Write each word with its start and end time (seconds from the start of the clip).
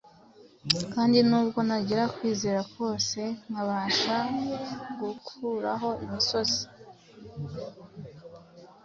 kandi 0.93 1.17
nubwo 1.29 1.59
nagira 1.67 2.03
kwizera 2.15 2.61
kose 2.75 3.19
nkabasha 3.47 4.17
gukuraho 4.99 5.89
imisozi, 6.05 6.63